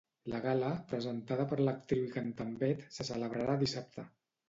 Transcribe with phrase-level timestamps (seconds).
[0.33, 4.13] La gala, presentada per l'actriu i cantant Beth, se celebrarà dissabte.